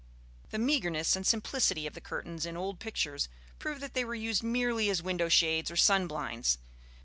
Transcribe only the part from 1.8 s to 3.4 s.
of the curtains in old pictures